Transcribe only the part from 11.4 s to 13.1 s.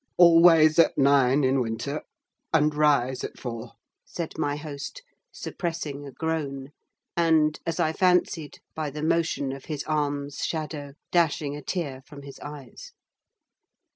a tear from his eyes.